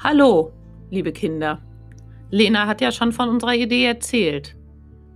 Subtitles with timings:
[0.00, 0.52] Hallo,
[0.90, 1.60] liebe Kinder.
[2.30, 4.56] Lena hat ja schon von unserer Idee erzählt.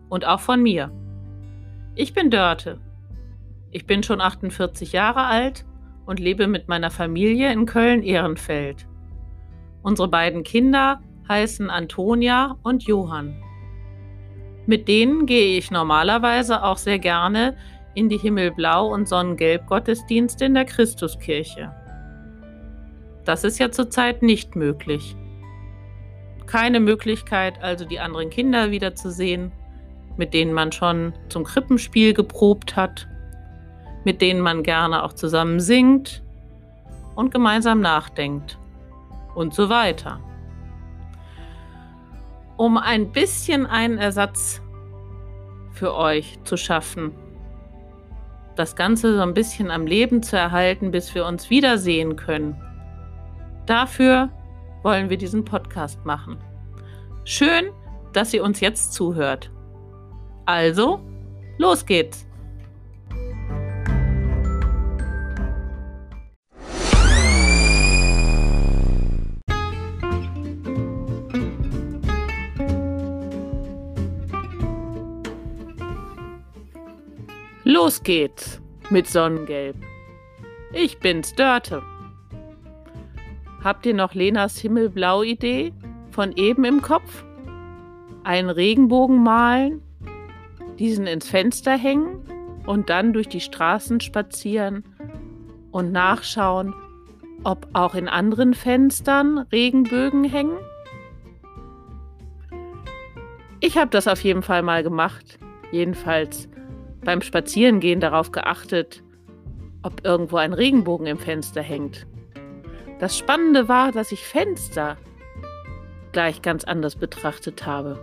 [0.09, 0.91] Und auch von mir.
[1.95, 2.81] Ich bin Dörte.
[3.71, 5.65] Ich bin schon 48 Jahre alt
[6.05, 8.89] und lebe mit meiner Familie in Köln-Ehrenfeld.
[9.83, 13.41] Unsere beiden Kinder heißen Antonia und Johann.
[14.67, 17.57] Mit denen gehe ich normalerweise auch sehr gerne
[17.95, 21.73] in die Himmelblau- und Sonnengelb-Gottesdienste in der Christuskirche.
[23.25, 25.17] Das ist ja zurzeit nicht möglich.
[26.47, 29.53] Keine Möglichkeit, also die anderen Kinder wiederzusehen,
[30.17, 33.07] mit denen man schon zum Krippenspiel geprobt hat,
[34.05, 36.23] mit denen man gerne auch zusammen singt
[37.15, 38.59] und gemeinsam nachdenkt
[39.35, 40.21] und so weiter.
[42.57, 44.61] Um ein bisschen einen Ersatz
[45.73, 47.13] für euch zu schaffen,
[48.57, 52.61] das Ganze so ein bisschen am Leben zu erhalten, bis wir uns wiedersehen können
[53.67, 54.31] Dafür
[54.83, 56.39] wollen wir diesen Podcast machen.
[57.25, 57.71] Schön,
[58.13, 59.51] dass ihr uns jetzt zuhört.
[60.47, 61.01] Also,
[61.59, 62.27] los geht's!
[77.65, 78.61] Los geht's
[78.91, 79.77] mit Sonnengelb.
[80.73, 81.83] Ich bin's, Dörte.
[83.65, 85.73] Habt ihr noch Lenas Himmelblau-Idee
[86.11, 87.25] von eben im Kopf?
[88.25, 89.83] Einen Regenbogen malen,
[90.81, 92.25] diesen ins Fenster hängen
[92.67, 94.85] und dann durch die Straßen spazieren
[95.71, 96.75] und nachschauen,
[97.45, 100.59] ob auch in anderen Fenstern Regenbögen hängen?
[103.61, 105.39] Ich habe das auf jeden Fall mal gemacht.
[105.71, 106.49] Jedenfalls
[107.05, 109.05] beim Spazierengehen darauf geachtet,
[109.85, 112.07] ob irgendwo ein Regenbogen im Fenster hängt.
[113.03, 114.97] Das Spannende war, dass ich Fenster
[116.13, 117.99] gleich ganz anders betrachtet habe.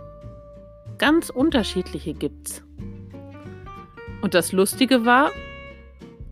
[0.98, 2.62] Ganz unterschiedliche gibt's.
[4.20, 5.30] Und das Lustige war,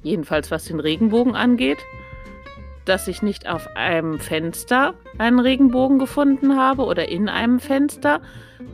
[0.03, 1.79] jedenfalls was den Regenbogen angeht,
[2.85, 8.21] dass ich nicht auf einem Fenster einen Regenbogen gefunden habe oder in einem Fenster,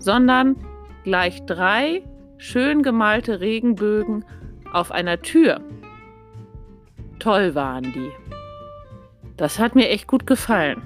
[0.00, 0.56] sondern
[1.04, 2.02] gleich drei
[2.36, 4.24] schön gemalte Regenbögen
[4.72, 5.60] auf einer Tür.
[7.20, 8.33] Toll waren die.
[9.36, 10.82] Das hat mir echt gut gefallen.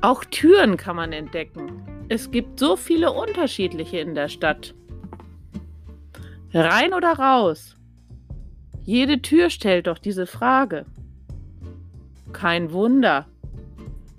[0.00, 1.82] Auch Türen kann man entdecken.
[2.08, 4.74] Es gibt so viele unterschiedliche in der Stadt.
[6.52, 7.76] Rein oder raus?
[8.84, 10.86] Jede Tür stellt doch diese Frage.
[12.32, 13.26] Kein Wunder.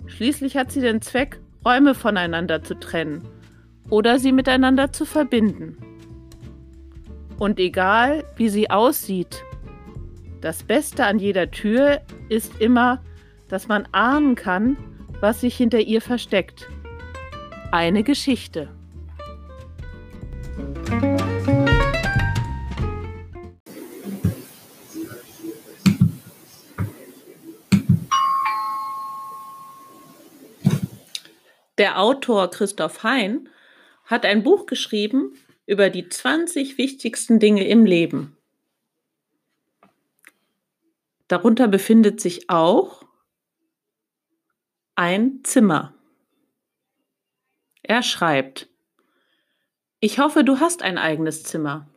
[0.06, 3.26] Schließlich hat sie den Zweck, Räume voneinander zu trennen
[3.88, 5.76] oder sie miteinander zu verbinden.
[7.38, 9.42] Und egal, wie sie aussieht,
[10.40, 13.02] das Beste an jeder Tür ist immer,
[13.48, 14.76] dass man ahnen kann,
[15.20, 16.68] was sich hinter ihr versteckt.
[17.72, 18.68] Eine Geschichte.
[31.76, 33.48] Der Autor Christoph Hein
[34.04, 35.34] hat ein Buch geschrieben
[35.66, 38.36] über die 20 wichtigsten Dinge im Leben.
[41.30, 43.04] Darunter befindet sich auch
[44.96, 45.94] ein Zimmer.
[47.84, 48.68] Er schreibt,
[50.00, 51.88] ich hoffe, du hast ein eigenes Zimmer.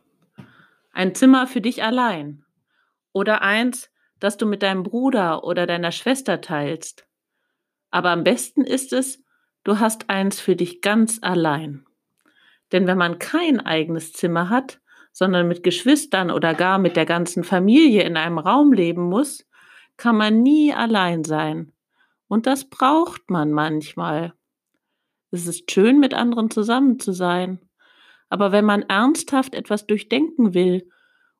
[0.92, 2.44] Ein Zimmer für dich allein.
[3.12, 3.90] Oder eins,
[4.20, 7.04] das du mit deinem Bruder oder deiner Schwester teilst.
[7.90, 9.20] Aber am besten ist es,
[9.64, 11.84] du hast eins für dich ganz allein.
[12.70, 14.80] Denn wenn man kein eigenes Zimmer hat,
[15.14, 19.46] sondern mit Geschwistern oder gar mit der ganzen Familie in einem Raum leben muss,
[19.96, 21.72] kann man nie allein sein.
[22.26, 24.34] Und das braucht man manchmal.
[25.30, 27.60] Es ist schön, mit anderen zusammen zu sein.
[28.28, 30.90] Aber wenn man ernsthaft etwas durchdenken will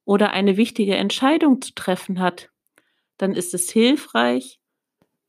[0.04, 2.50] oder eine wichtige Entscheidung zu treffen hat,
[3.18, 4.60] dann ist es hilfreich,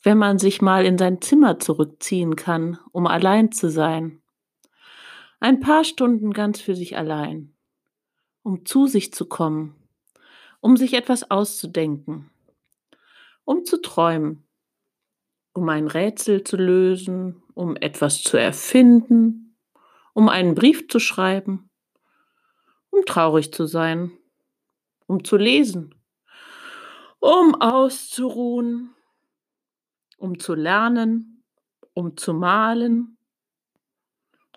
[0.04, 4.22] wenn man sich mal in sein Zimmer zurückziehen kann, um allein zu sein.
[5.40, 7.55] Ein paar Stunden ganz für sich allein
[8.46, 9.76] um zu sich zu kommen,
[10.62, 12.30] um sich etwas auszudenken,
[13.44, 14.48] um zu träumen,
[15.54, 19.58] um ein Rätsel zu lösen, um etwas zu erfinden,
[20.14, 21.72] um einen Brief zu schreiben,
[22.92, 24.12] um traurig zu sein,
[25.08, 25.96] um zu lesen,
[27.18, 28.94] um auszuruhen,
[30.18, 31.44] um zu lernen,
[31.96, 33.18] um zu malen,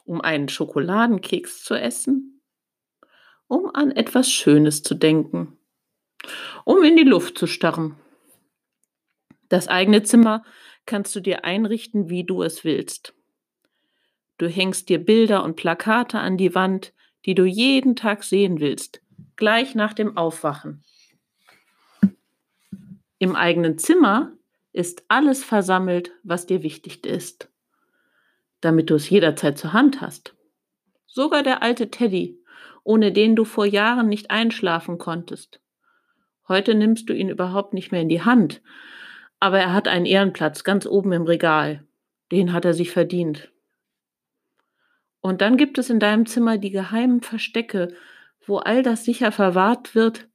[0.04, 2.37] um einen Schokoladenkeks zu essen,
[3.48, 5.58] um an etwas Schönes zu denken,
[6.64, 7.96] um in die Luft zu starren.
[9.48, 10.44] Das eigene Zimmer
[10.86, 13.14] kannst du dir einrichten, wie du es willst.
[14.36, 16.92] Du hängst dir Bilder und Plakate an die Wand,
[17.26, 19.02] die du jeden Tag sehen willst,
[19.36, 20.84] gleich nach dem Aufwachen.
[23.18, 24.32] Im eigenen Zimmer
[24.72, 27.50] ist alles versammelt, was dir wichtig ist,
[28.60, 30.36] damit du es jederzeit zur Hand hast.
[31.06, 32.38] Sogar der alte Teddy,
[32.88, 35.60] ohne den du vor Jahren nicht einschlafen konntest.
[36.48, 38.62] Heute nimmst du ihn überhaupt nicht mehr in die Hand,
[39.40, 41.86] aber er hat einen Ehrenplatz ganz oben im Regal.
[42.32, 43.52] Den hat er sich verdient.
[45.20, 47.94] Und dann gibt es in deinem Zimmer die geheimen Verstecke,
[48.46, 50.26] wo all das sicher verwahrt wird,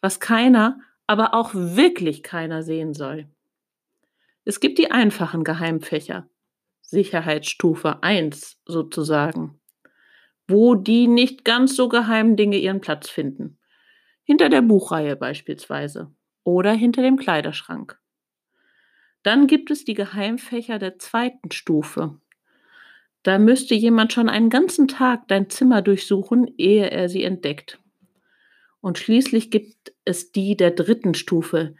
[0.00, 3.28] was keiner, aber auch wirklich keiner sehen soll.
[4.44, 6.28] Es gibt die einfachen Geheimfächer,
[6.80, 9.59] Sicherheitsstufe 1 sozusagen,
[10.50, 13.58] wo die nicht ganz so geheimen Dinge ihren Platz finden.
[14.24, 16.12] Hinter der Buchreihe beispielsweise
[16.44, 17.98] oder hinter dem Kleiderschrank.
[19.22, 22.18] Dann gibt es die Geheimfächer der zweiten Stufe.
[23.22, 27.78] Da müsste jemand schon einen ganzen Tag dein Zimmer durchsuchen, ehe er sie entdeckt.
[28.80, 31.74] Und schließlich gibt es die der dritten Stufe,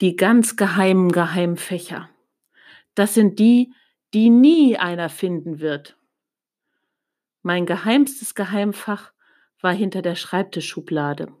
[0.00, 2.08] die ganz geheimen Geheimfächer.
[2.94, 3.74] Das sind die,
[4.14, 5.97] die nie einer finden wird.
[7.42, 9.12] Mein geheimstes Geheimfach
[9.60, 11.32] war hinter der Schreibtischschublade.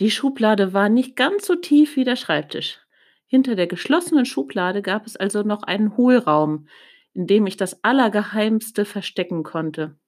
[0.00, 2.80] Die Schublade war nicht ganz so tief wie der Schreibtisch.
[3.26, 6.68] Hinter der geschlossenen Schublade gab es also noch einen Hohlraum,
[7.12, 9.98] in dem ich das Allergeheimste verstecken konnte.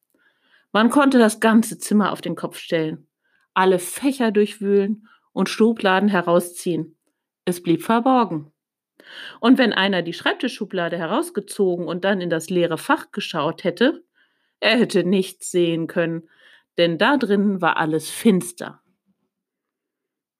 [0.72, 3.06] Man konnte das ganze Zimmer auf den Kopf stellen,
[3.54, 6.98] alle Fächer durchwühlen und Schubladen herausziehen.
[7.44, 8.52] Es blieb verborgen.
[9.40, 14.04] Und wenn einer die Schreibtischschublade herausgezogen und dann in das leere Fach geschaut hätte,
[14.60, 16.28] er hätte nichts sehen können,
[16.76, 18.82] denn da drin war alles finster.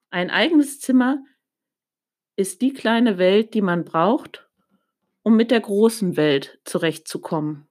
[0.09, 1.23] Ein eigenes Zimmer
[2.35, 4.47] ist die kleine Welt, die man braucht,
[5.23, 7.67] um mit der großen Welt zurechtzukommen.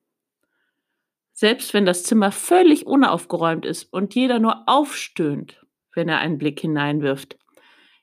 [1.33, 5.65] Selbst wenn das Zimmer völlig unaufgeräumt ist und jeder nur aufstöhnt,
[5.95, 7.39] wenn er einen Blick hineinwirft.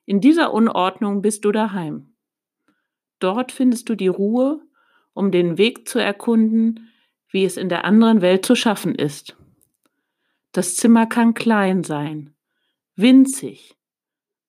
[0.06, 2.16] In dieser Unordnung bist du daheim.
[3.20, 4.62] Dort findest du die Ruhe,
[5.14, 6.92] um den Weg zu erkunden,
[7.36, 9.36] wie es in der anderen Welt zu schaffen ist.
[10.54, 12.34] Das Zimmer kann klein sein,
[12.96, 13.76] winzig,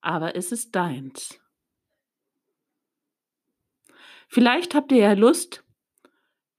[0.03, 1.41] aber es ist deins.
[4.29, 5.65] Vielleicht habt ihr ja Lust,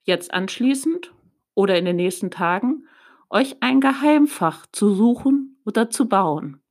[0.03, 1.13] jetzt anschließend
[1.53, 2.89] oder in den nächsten Tagen,
[3.29, 6.62] euch ein Geheimfach zu suchen oder zu bauen.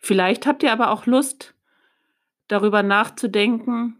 [0.00, 1.54] Vielleicht habt ihr aber auch Lust,
[2.48, 3.96] darüber nachzudenken,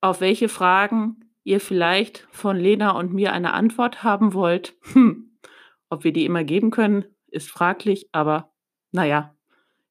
[0.00, 4.74] auf welche Fragen ihr vielleicht von Lena und mir eine Antwort haben wollt.
[4.92, 5.38] Hm,
[5.90, 8.52] ob wir die immer geben können, ist fraglich, aber
[8.90, 9.34] naja,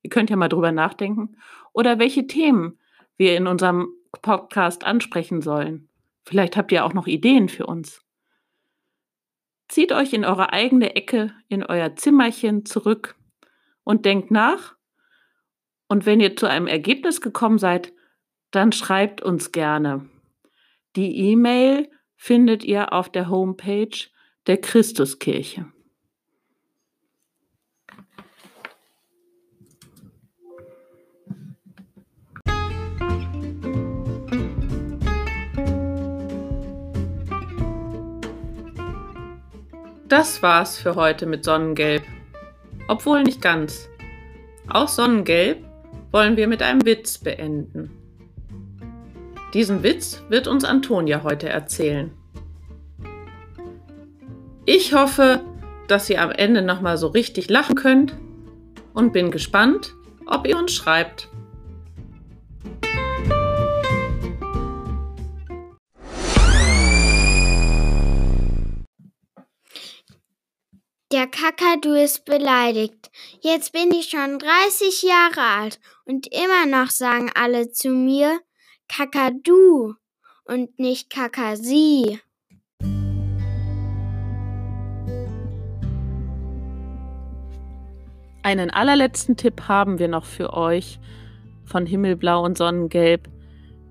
[0.01, 1.37] ihr könnt ja mal drüber nachdenken.
[1.71, 2.79] Oder welche Themen
[3.17, 3.89] wir in unserem
[4.21, 5.89] Podcast ansprechen sollen.
[6.25, 8.01] Vielleicht habt ihr auch noch Ideen für uns.
[9.67, 13.15] Zieht euch in eure eigene Ecke, in euer Zimmerchen zurück
[13.83, 14.75] und denkt nach.
[15.87, 17.93] Und wenn ihr zu einem Ergebnis gekommen seid,
[18.51, 20.09] dann schreibt uns gerne.
[20.95, 23.97] Die E-Mail findet ihr auf der Homepage
[24.45, 25.65] der Christuskirche.
[40.07, 42.03] Das war's für heute mit Sonnengelb.
[42.87, 43.89] Obwohl nicht ganz.
[44.69, 45.65] Auch Sonnengelb
[46.11, 48.02] wollen wir mit einem Witz beenden.
[49.53, 52.11] Diesen Witz wird uns Antonia heute erzählen.
[54.65, 55.43] Ich hoffe,
[55.87, 58.17] dass ihr am Ende nochmal so richtig lachen könnt
[58.95, 59.93] und bin gespannt,
[60.25, 61.29] ob ihr uns schreibt.
[71.11, 73.11] Der Kakadu ist beleidigt.
[73.41, 78.39] Jetzt bin ich schon 30 Jahre alt und immer noch sagen alle zu mir
[78.87, 79.95] Kakadu
[80.45, 82.19] und nicht Kakasi.
[88.43, 90.99] Einen allerletzten Tipp haben wir noch für euch
[91.65, 93.29] von Himmelblau und Sonnengelb,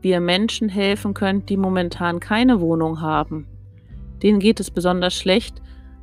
[0.01, 3.47] wie ihr Menschen helfen könnt, die momentan keine Wohnung haben.
[4.23, 5.63] Denen geht es besonders schlecht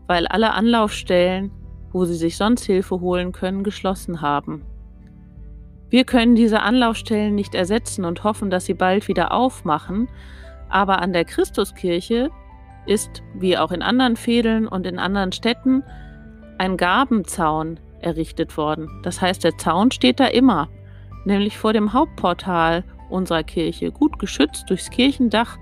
[0.09, 1.51] weil alle Anlaufstellen,
[1.91, 4.65] wo sie sich sonst Hilfe holen können, geschlossen haben.
[5.89, 10.07] Wir können diese Anlaufstellen nicht ersetzen und hoffen, dass sie bald wieder aufmachen,
[10.69, 12.29] aber an der Christuskirche
[12.85, 15.83] ist, wie auch in anderen Fädeln und in anderen Städten,
[16.57, 18.89] ein Gabenzaun errichtet worden.
[19.03, 20.69] Das heißt, der Zaun steht da immer,
[21.25, 25.57] nämlich vor dem Hauptportal unserer Kirche, gut geschützt durchs Kirchendach.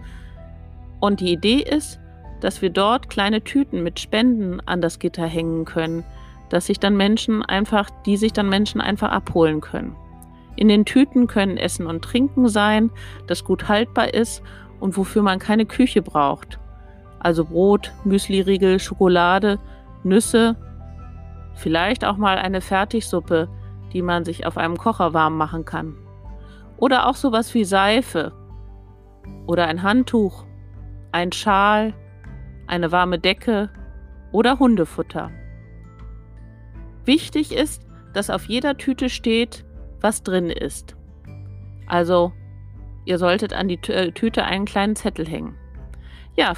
[1.00, 2.00] Und die Idee ist,
[2.42, 6.04] dass wir dort kleine Tüten mit Spenden an das Gitter hängen können,
[6.50, 9.96] dass sich dann Menschen einfach, die sich dann Menschen einfach abholen können.
[10.58, 12.90] In den Tüten können Essen und Trinken sein,
[13.28, 14.42] das gut haltbar ist
[14.80, 16.60] und wofür man keine Küche braucht.
[17.20, 19.60] Also Brot, Müsliriegel, Schokolade,
[20.04, 20.56] Nüsse,
[21.54, 23.48] vielleicht auch mal eine Fertigsuppe,
[23.94, 25.96] die man sich auf einem Kocher warm machen kann.
[26.78, 28.34] Oder auch sowas wie Seife
[29.46, 30.46] oder ein Handtuch,
[31.12, 31.94] ein Schal,
[32.66, 33.70] eine warme Decke
[34.32, 35.32] oder Hundefutter.
[37.06, 39.66] Wichtig ist, dass auf jeder Tüte steht,
[40.02, 40.96] was drin ist.
[41.88, 42.34] Also,
[43.06, 45.56] ihr solltet an die äh, Tüte einen kleinen Zettel hängen.
[46.36, 46.54] Ja,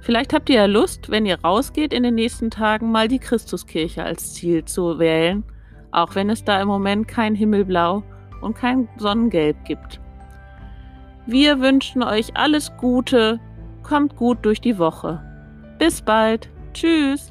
[0.00, 4.04] vielleicht habt ihr ja Lust, wenn ihr rausgeht in den nächsten Tagen, mal die Christuskirche
[4.04, 5.44] als Ziel zu wählen,
[5.90, 8.02] auch wenn es da im Moment kein Himmelblau
[8.40, 10.00] und kein Sonnengelb gibt.
[11.26, 13.38] Wir wünschen euch alles Gute,
[13.82, 15.22] kommt gut durch die Woche.
[15.78, 16.48] Bis bald.
[16.72, 17.29] Tschüss.